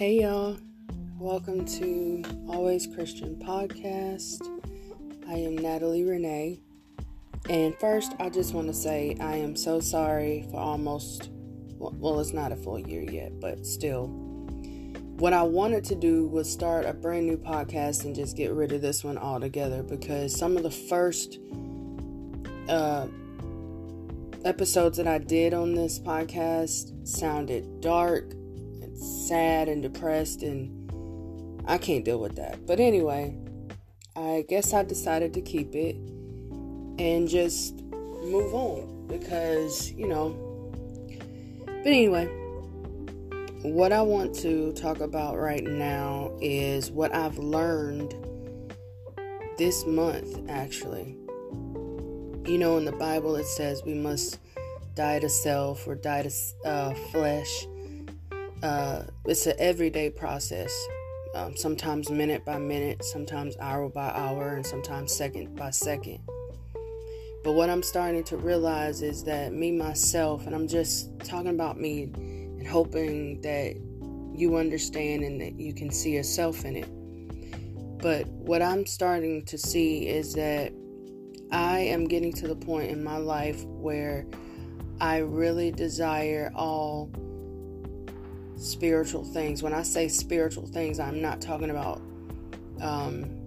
[0.00, 0.56] Hey y'all,
[1.18, 4.40] welcome to Always Christian Podcast.
[5.28, 6.62] I am Natalie Renee,
[7.50, 11.28] and first I just want to say I am so sorry for almost
[11.76, 14.06] well, it's not a full year yet, but still.
[15.18, 18.72] What I wanted to do was start a brand new podcast and just get rid
[18.72, 21.40] of this one altogether because some of the first
[22.70, 23.06] uh,
[24.46, 28.32] episodes that I did on this podcast sounded dark
[29.00, 32.66] sad and depressed, and I can't deal with that.
[32.66, 33.36] But anyway,
[34.16, 35.96] I guess I decided to keep it
[36.98, 40.72] and just move on because, you know.
[41.66, 42.26] But anyway,
[43.62, 48.14] what I want to talk about right now is what I've learned
[49.58, 51.16] this month, actually
[52.50, 54.38] you know, in the Bible it says we must
[54.94, 56.30] die to self or die to
[56.68, 57.66] uh, flesh.
[58.62, 60.70] Uh, it's an everyday process.
[61.34, 66.20] Um, sometimes minute by minute, sometimes hour by hour, and sometimes second by second.
[67.42, 71.80] But what I'm starting to realize is that me, myself, and I'm just talking about
[71.80, 73.76] me and hoping that
[74.38, 77.98] you understand and that you can see yourself in it.
[77.98, 80.72] But what I'm starting to see is that
[81.50, 84.26] I am getting to the point in my life where
[85.00, 87.10] I really desire all
[88.60, 89.62] spiritual things.
[89.62, 92.00] When I say spiritual things, I'm not talking about
[92.80, 93.46] um,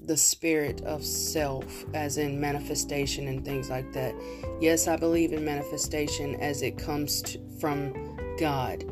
[0.00, 4.14] the spirit of self, as in manifestation and things like that.
[4.60, 7.92] Yes, I believe in manifestation as it comes to, from
[8.38, 8.84] God.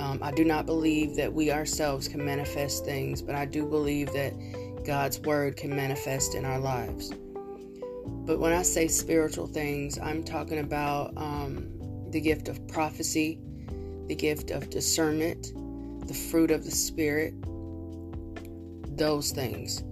[0.00, 4.12] Um, I do not believe that we ourselves can manifest things, but I do believe
[4.12, 4.34] that
[4.84, 7.12] God's word can manifest in our lives.
[8.04, 11.70] But when I say spiritual things, I'm talking about um,
[12.10, 13.38] the gift of prophecy,
[14.08, 15.52] the gift of discernment,
[16.06, 17.34] the fruit of the Spirit,
[18.96, 19.82] those things.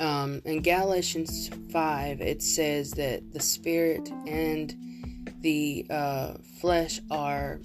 [0.00, 4.74] Um, in Galatians 5, it says that the Spirit and
[5.40, 7.60] the uh, flesh are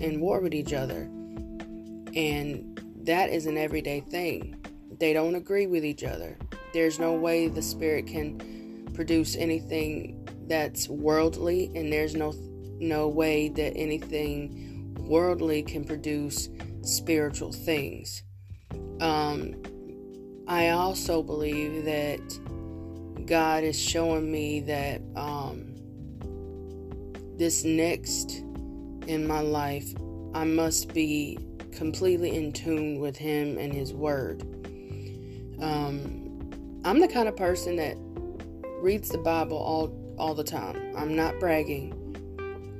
[0.00, 1.08] in war with each other.
[2.14, 4.56] And that is an everyday thing.
[4.98, 6.36] They don't agree with each other.
[6.72, 12.34] There's no way the Spirit can produce anything that's worldly, and there's no
[12.78, 16.48] no way that anything worldly can produce
[16.82, 18.22] spiritual things.
[19.00, 19.54] Um,
[20.46, 22.20] I also believe that
[23.26, 25.74] God is showing me that um,
[27.36, 28.42] this next
[29.06, 29.88] in my life,
[30.34, 31.38] I must be
[31.72, 34.42] completely in tune with Him and His Word.
[35.60, 37.96] Um, I'm the kind of person that
[38.80, 40.94] reads the Bible all all the time.
[40.96, 41.94] I'm not bragging,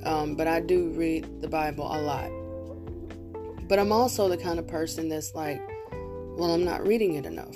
[0.05, 2.29] um, but I do read the Bible a lot.
[3.67, 5.61] But I'm also the kind of person that's like,
[6.37, 7.55] well, I'm not reading it enough.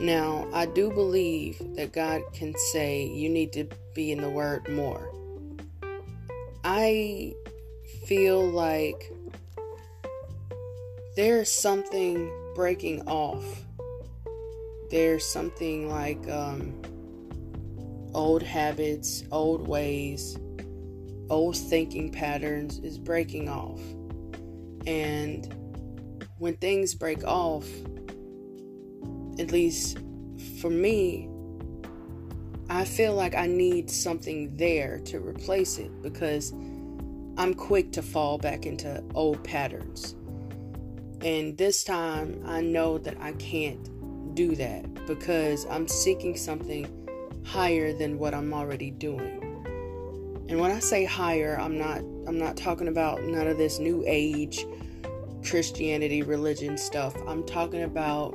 [0.00, 4.68] Now, I do believe that God can say you need to be in the Word
[4.68, 5.10] more.
[6.62, 7.34] I
[8.04, 9.10] feel like
[11.16, 13.64] there's something breaking off.
[14.90, 16.80] There's something like um,
[18.14, 20.38] old habits, old ways,
[21.30, 23.80] old thinking patterns is breaking off.
[24.86, 25.52] And
[26.38, 27.66] when things break off,
[29.38, 29.98] at least
[30.60, 31.28] for me,
[32.68, 36.52] I feel like I need something there to replace it because
[37.38, 40.14] I'm quick to fall back into old patterns.
[41.20, 46.86] And this time I know that I can't do that because I'm seeking something
[47.44, 49.35] higher than what I'm already doing.
[50.48, 54.04] And when I say higher, I'm not I'm not talking about none of this new
[54.06, 54.64] age
[55.44, 57.14] Christianity religion stuff.
[57.26, 58.34] I'm talking about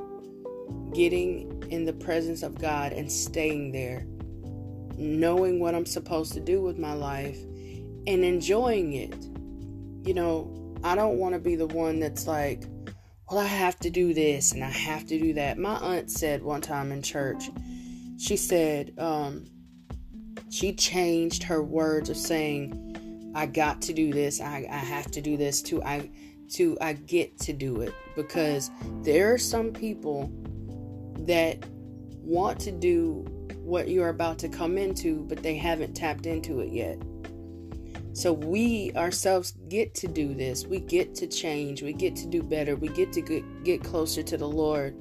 [0.94, 4.04] getting in the presence of God and staying there,
[4.96, 7.38] knowing what I'm supposed to do with my life
[8.06, 9.14] and enjoying it.
[10.06, 12.64] You know, I don't want to be the one that's like,
[13.30, 15.58] well, I have to do this and I have to do that.
[15.58, 17.44] My aunt said one time in church,
[18.18, 19.46] she said um,
[20.52, 25.22] she changed her words of saying, I got to do this, I, I have to
[25.22, 26.10] do this to I
[26.50, 28.70] to I get to do it because
[29.00, 30.30] there are some people
[31.20, 31.64] that
[32.20, 33.24] want to do
[33.60, 36.98] what you're about to come into, but they haven't tapped into it yet.
[38.12, 40.66] So we ourselves get to do this.
[40.66, 41.82] We get to change.
[41.82, 42.76] We get to do better.
[42.76, 44.94] We get to get, get closer to the Lord.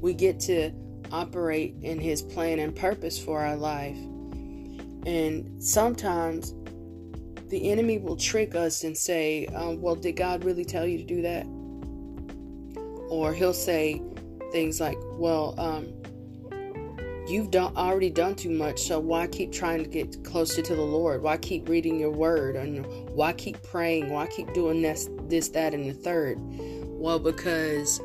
[0.00, 0.70] We get to
[1.10, 3.98] operate in His plan and purpose for our life.
[5.06, 6.54] And sometimes
[7.48, 11.04] the enemy will trick us and say, um, Well, did God really tell you to
[11.04, 11.46] do that?
[13.10, 14.02] Or he'll say
[14.54, 15.92] things like, well, um,
[17.26, 20.82] you've done already done too much so why keep trying to get closer to the
[20.82, 21.22] lord?
[21.22, 22.54] Why keep reading your word?
[22.54, 24.10] And why keep praying?
[24.10, 26.38] Why keep doing this this that and the third?
[26.86, 28.00] Well because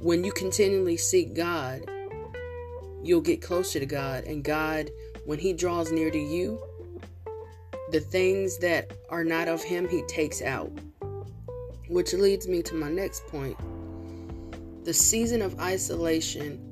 [0.00, 1.82] when you continually seek god
[3.02, 4.90] you'll get closer to god and god
[5.30, 6.60] when he draws near to you
[7.92, 10.70] the things that are not of him he takes out
[11.88, 13.56] which leads me to my next point
[14.84, 16.66] the season of isolation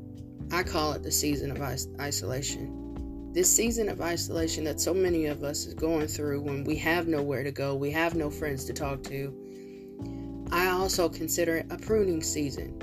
[0.50, 1.60] I call it the season of
[2.00, 3.32] isolation.
[3.34, 7.06] This season of isolation that so many of us is going through when we have
[7.06, 10.46] nowhere to go, we have no friends to talk to.
[10.50, 12.80] I also consider it a pruning season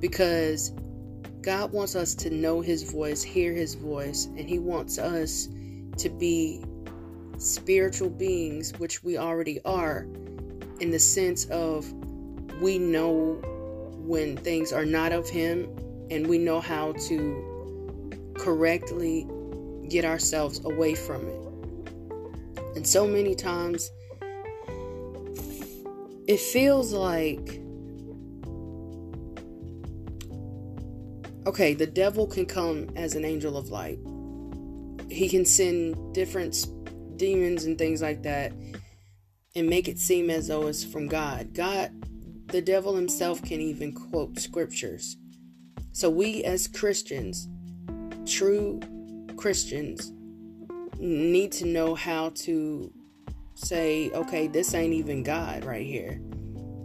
[0.00, 0.72] because
[1.44, 5.48] God wants us to know His voice, hear His voice, and He wants us
[5.98, 6.64] to be
[7.36, 10.06] spiritual beings, which we already are,
[10.80, 11.92] in the sense of
[12.62, 13.42] we know
[13.98, 15.68] when things are not of Him
[16.10, 19.26] and we know how to correctly
[19.88, 21.40] get ourselves away from it.
[22.74, 23.90] And so many times
[26.26, 27.60] it feels like
[31.46, 33.98] okay, the devil can come as an angel of light.
[35.10, 36.66] He can send different
[37.16, 38.52] demons and things like that
[39.54, 41.54] and make it seem as though it's from God.
[41.54, 41.92] God,
[42.48, 45.16] the devil himself can even quote scriptures
[45.94, 47.48] so, we as Christians,
[48.26, 48.80] true
[49.36, 50.12] Christians,
[50.98, 52.92] need to know how to
[53.54, 56.20] say, okay, this ain't even God right here.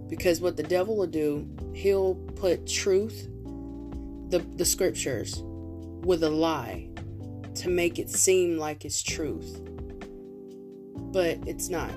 [0.09, 3.27] Because what the devil will do, he'll put truth,
[4.29, 5.41] the, the scriptures,
[6.03, 6.87] with a lie
[7.55, 9.61] to make it seem like it's truth.
[11.11, 11.91] But it's not.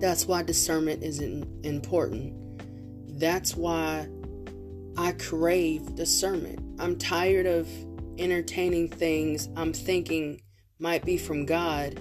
[0.00, 2.34] That's why discernment is important.
[3.18, 4.08] That's why
[4.96, 6.60] I crave discernment.
[6.78, 7.68] I'm tired of
[8.18, 10.40] entertaining things I'm thinking
[10.78, 11.98] might be from God.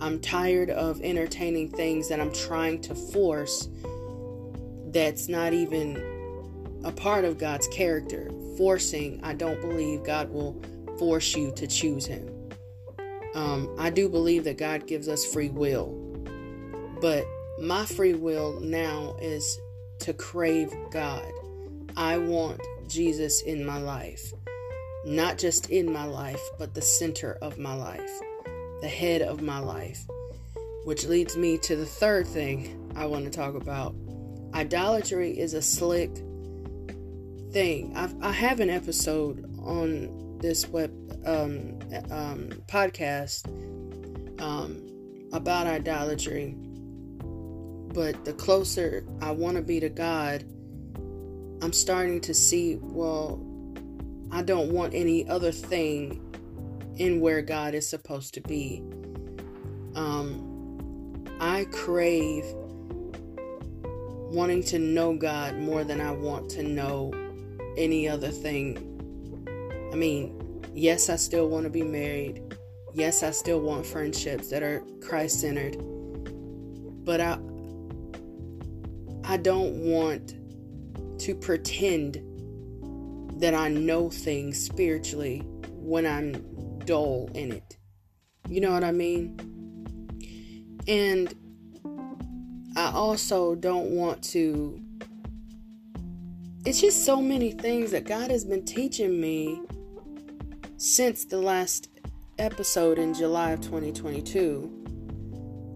[0.00, 3.68] I'm tired of entertaining things that I'm trying to force
[4.88, 8.30] that's not even a part of God's character.
[8.56, 10.60] Forcing, I don't believe God will
[10.98, 12.28] force you to choose Him.
[13.34, 15.88] Um, I do believe that God gives us free will,
[17.00, 17.26] but
[17.60, 19.58] my free will now is
[20.00, 21.30] to crave God.
[21.96, 24.32] I want Jesus in my life.
[25.04, 28.10] Not just in my life, but the center of my life,
[28.80, 30.04] the head of my life.
[30.84, 33.94] Which leads me to the third thing I want to talk about.
[34.54, 36.10] Idolatry is a slick
[37.56, 37.90] thing.
[37.96, 40.90] I've, I have an episode on this web
[41.24, 41.78] um,
[42.10, 43.46] um, podcast
[44.38, 44.86] um,
[45.32, 46.54] about idolatry,
[47.94, 50.42] but the closer I want to be to God,
[51.62, 53.42] I'm starting to see, well,
[54.30, 56.20] I don't want any other thing
[56.98, 58.82] in where God is supposed to be.
[59.94, 62.44] Um, I crave
[64.30, 67.14] wanting to know God more than I want to know
[67.76, 68.92] any other thing.
[69.92, 72.42] I mean, yes, I still want to be married.
[72.94, 75.76] Yes, I still want friendships that are Christ centered.
[77.04, 77.38] But I
[79.24, 80.34] I don't want
[81.20, 82.22] to pretend
[83.40, 87.76] that I know things spiritually when I'm dull in it.
[88.48, 89.36] You know what I mean?
[90.86, 91.34] And
[92.76, 94.80] I also don't want to.
[96.66, 99.62] It's just so many things that God has been teaching me
[100.78, 101.88] since the last
[102.40, 104.68] episode in July of 2022.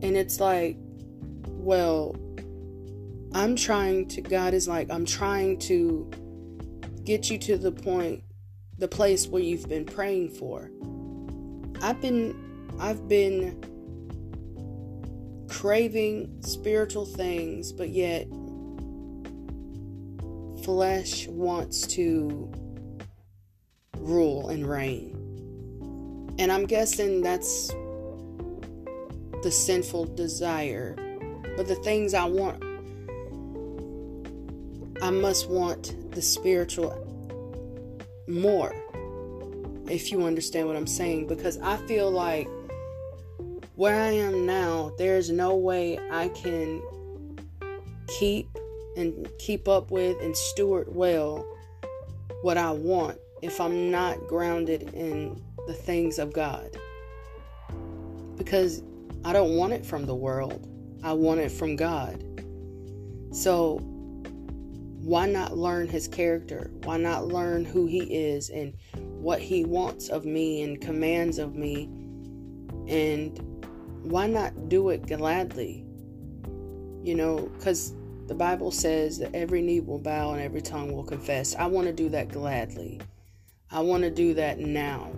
[0.03, 0.77] And it's like,
[1.47, 2.17] well,
[3.33, 6.11] I'm trying to, God is like, I'm trying to
[7.05, 8.25] get you to the point,
[8.79, 10.73] the place where you've been praying for.
[11.81, 12.35] I've been,
[12.81, 13.63] I've been
[15.49, 18.27] craving spiritual things, but yet
[20.64, 22.50] flesh wants to
[23.99, 25.17] rule and reign.
[26.38, 27.69] And I'm guessing that's
[29.43, 30.97] the sinful desire.
[31.57, 32.62] But the things I want
[35.02, 36.93] I must want the spiritual
[38.29, 38.75] more,
[39.88, 42.49] if you understand what I'm saying, because I feel like
[43.76, 46.83] where I am now, there's no way I can
[48.09, 48.50] keep
[48.97, 51.47] and keep up with and steward well
[52.43, 56.77] what I want if I'm not grounded in the things of God.
[58.37, 58.83] Because
[59.25, 60.67] I don't want it from the world,
[61.03, 62.25] I want it from God.
[63.33, 63.79] So
[65.03, 66.71] why not learn his character?
[66.85, 71.55] Why not learn who he is and what he wants of me and commands of
[71.55, 71.85] me?
[72.89, 73.39] And
[74.03, 75.85] why not do it gladly?
[77.03, 77.95] You know, because
[78.31, 81.57] the Bible says that every knee will bow and every tongue will confess.
[81.57, 83.01] I want to do that gladly.
[83.73, 85.11] I want to do that now.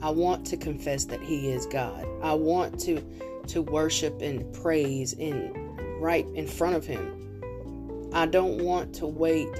[0.00, 2.08] I want to confess that he is God.
[2.22, 3.02] I want to
[3.48, 5.54] to worship and praise and
[6.00, 8.10] right in front of him.
[8.14, 9.54] I don't want to wait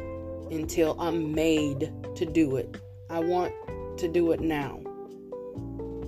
[0.50, 2.80] until I'm made to do it.
[3.10, 3.52] I want
[3.98, 4.80] to do it now.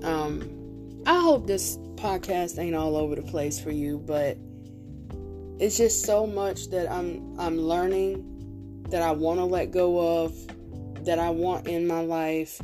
[0.03, 4.39] Um I hope this podcast ain't all over the place for you, but
[5.59, 11.05] it's just so much that I'm I'm learning that I want to let go of,
[11.05, 12.61] that I want in my life,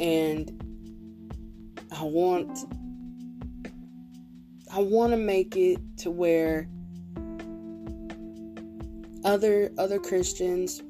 [0.00, 0.50] and
[1.96, 2.58] I want
[4.74, 6.66] I want to make it to where
[9.24, 10.82] other other Christians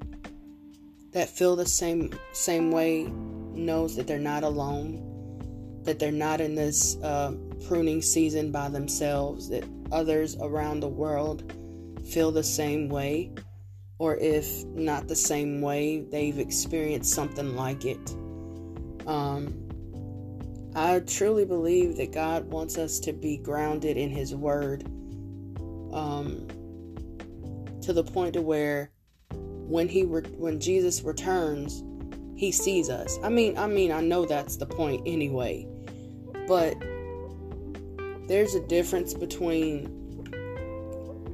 [1.13, 6.55] that feel the same same way knows that they're not alone, that they're not in
[6.55, 7.35] this uh,
[7.67, 11.53] pruning season by themselves, that others around the world
[12.05, 13.33] feel the same way,
[13.99, 18.11] or if not the same way, they've experienced something like it.
[19.07, 19.63] Um,
[20.75, 24.85] I truly believe that God wants us to be grounded in His Word
[25.93, 26.49] um,
[27.83, 28.91] to the point to where
[29.33, 31.85] when He re- when Jesus returns,
[32.37, 33.19] He sees us.
[33.23, 35.67] I mean, I mean, I know that's the point anyway,
[36.49, 36.75] but
[38.29, 40.01] there's a difference between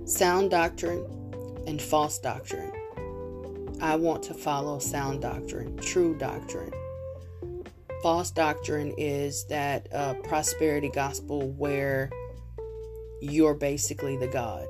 [0.06, 1.04] sound doctrine
[1.66, 2.72] and false doctrine.
[3.80, 6.72] I want to follow sound doctrine, true doctrine.
[8.02, 12.10] False doctrine is that uh, prosperity gospel where
[13.20, 14.66] you're basically the God.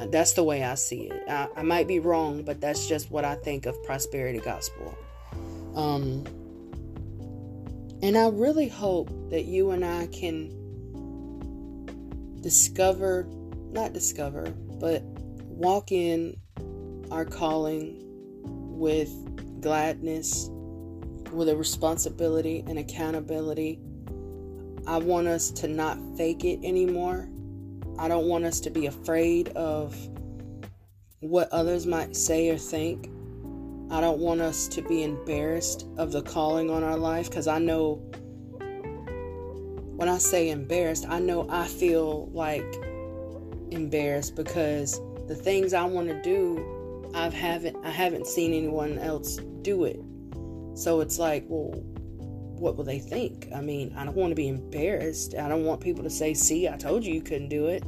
[0.00, 1.28] That's the way I see it.
[1.28, 4.96] I, I, might be wrong, but that's just what I think of prosperity gospel.
[5.74, 6.24] Um,
[8.02, 10.54] and I really hope that you and I can
[12.40, 13.26] discover,
[13.72, 14.50] not discover,
[14.80, 15.02] but
[15.44, 16.36] walk in
[17.10, 17.96] our calling
[18.78, 19.10] with
[19.60, 20.48] gladness,
[21.32, 23.80] with a responsibility and accountability.
[24.86, 27.28] I want us to not fake it anymore.
[27.98, 29.96] I don't want us to be afraid of
[31.20, 33.10] what others might say or think.
[33.90, 37.58] I don't want us to be embarrassed of the calling on our life because I
[37.58, 37.94] know
[39.96, 42.66] when I say embarrassed, I know I feel like
[43.70, 49.38] embarrassed because the things I want to do, I've haven't I haven't seen anyone else
[49.62, 50.00] do it.
[50.74, 51.72] So it's like, well,
[52.60, 53.48] what will they think?
[53.54, 55.34] I mean, I don't want to be embarrassed.
[55.34, 57.82] I don't want people to say, "See, I told you you couldn't do it."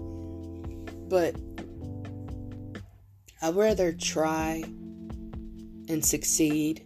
[1.09, 1.37] But
[3.43, 4.65] I'd rather try
[5.91, 6.85] and succeed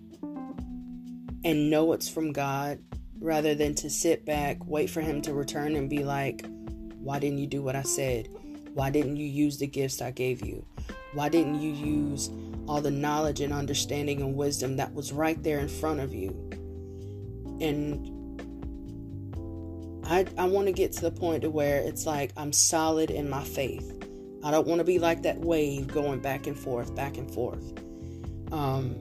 [1.45, 2.79] and know it's from God
[3.21, 6.45] rather than to sit back, wait for Him to return and be like,
[6.99, 8.29] Why didn't you do what I said?
[8.73, 10.65] Why didn't you use the gifts I gave you?
[11.13, 12.31] Why didn't you use
[12.67, 16.31] all the knowledge and understanding and wisdom that was right there in front of you?
[17.61, 18.11] And
[20.07, 23.29] I, I want to get to the point to where it's like I'm solid in
[23.29, 23.91] my faith.
[24.43, 27.84] I don't want to be like that wave going back and forth, back and forth.
[28.55, 28.95] Um,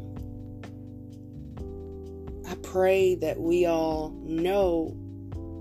[2.50, 4.98] I pray that we all know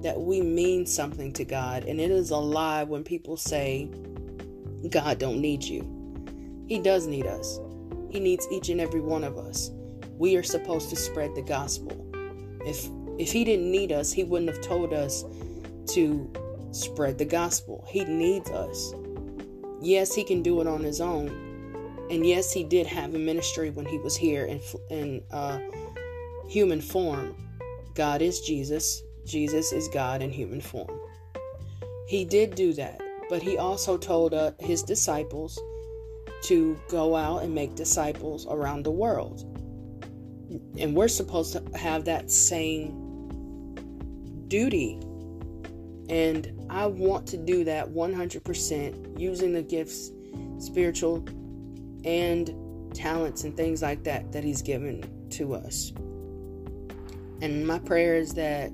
[0.03, 3.91] that we mean something to God, and it is a lie when people say,
[4.89, 5.83] God don't need you.
[6.67, 7.61] He does need us.
[8.09, 9.71] He needs each and every one of us.
[10.17, 12.07] We are supposed to spread the gospel.
[12.65, 15.23] If if he didn't need us, he wouldn't have told us
[15.89, 16.33] to
[16.71, 17.85] spread the gospel.
[17.87, 18.95] He needs us.
[19.83, 21.52] Yes, he can do it on his own,
[22.13, 25.59] and yes, he did have a ministry when he was here in, in uh,
[26.47, 27.35] human form.
[27.95, 31.01] God is Jesus, Jesus is God in human form.
[32.07, 33.01] He did do that,
[33.31, 35.59] but he also told uh, his disciples
[36.43, 39.49] to go out and make disciples around the world.
[40.79, 42.93] And we're supposed to have that same
[44.49, 45.01] duty.
[46.11, 50.11] And I want to do that 100% using the gifts,
[50.59, 51.25] spiritual,
[52.05, 55.93] and talents and things like that that He's given to us.
[57.41, 58.73] And my prayer is that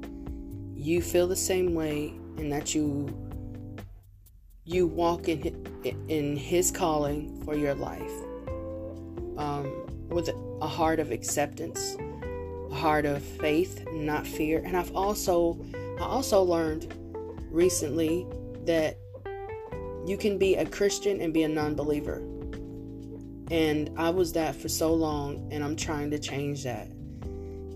[0.75, 3.09] you feel the same way and that you
[4.65, 5.67] you walk in
[6.09, 8.13] in His calling for your life
[9.39, 10.29] um, with
[10.61, 11.97] a heart of acceptance,
[12.71, 14.63] a heart of faith, not fear.
[14.65, 15.59] And I've also
[15.99, 16.95] I also learned
[17.51, 18.27] recently
[18.65, 18.99] that
[20.07, 22.23] you can be a Christian and be a non-believer
[23.51, 26.89] And I was that for so long, and I'm trying to change that.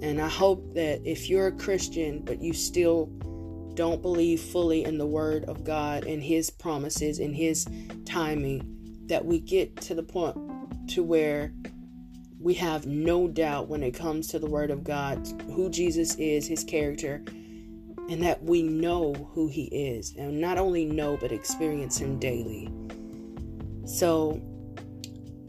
[0.03, 3.07] And I hope that if you're a Christian, but you still
[3.75, 7.67] don't believe fully in the Word of God and His promises and His
[8.05, 10.37] timing, that we get to the point
[10.89, 11.53] to where
[12.39, 16.47] we have no doubt when it comes to the Word of God, who Jesus is,
[16.47, 17.23] His character,
[18.11, 20.15] and that we know who He is.
[20.19, 22.69] And not only know, but experience Him daily.
[23.87, 24.43] So,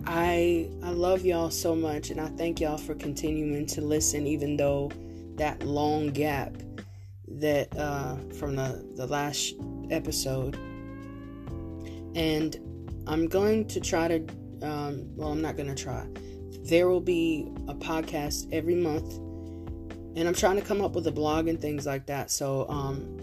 [0.06, 4.58] I I love y'all so much and I thank y'all for continuing to listen even
[4.58, 4.92] though
[5.36, 6.56] that long gap
[7.28, 9.56] that uh, from the, the last
[9.90, 10.56] episode.
[12.16, 12.56] And
[13.08, 14.20] I'm going to try to
[14.62, 16.06] um, well I'm not gonna try.
[16.64, 19.16] There will be a podcast every month
[20.16, 22.30] and I'm trying to come up with a blog and things like that.
[22.30, 23.20] So um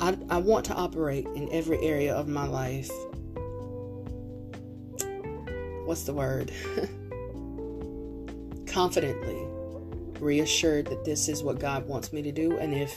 [0.00, 2.90] I, I want to operate in every area of my life
[5.88, 6.52] what's the word?
[8.66, 9.42] Confidently
[10.20, 12.58] reassured that this is what God wants me to do.
[12.58, 12.96] And if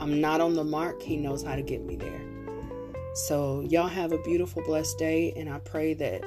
[0.00, 2.20] I'm not on the mark, He knows how to get me there.
[3.14, 5.32] So, y'all have a beautiful, blessed day.
[5.36, 6.24] And I pray that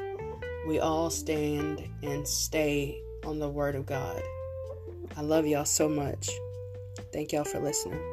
[0.66, 4.24] we all stand and stay on the Word of God.
[5.18, 6.30] I love y'all so much.
[7.12, 8.13] Thank y'all for listening.